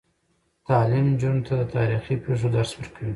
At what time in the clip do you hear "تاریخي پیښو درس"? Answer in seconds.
1.75-2.71